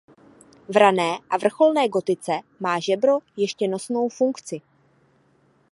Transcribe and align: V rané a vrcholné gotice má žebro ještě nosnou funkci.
V 0.69 0.75
rané 0.77 1.19
a 1.29 1.37
vrcholné 1.37 1.87
gotice 1.89 2.39
má 2.59 2.79
žebro 2.79 3.19
ještě 3.37 3.67
nosnou 3.67 4.09
funkci. 4.09 4.61